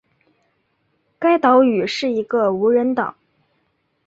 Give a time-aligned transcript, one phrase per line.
[1.19, 3.15] 该岛屿是一个无人岛。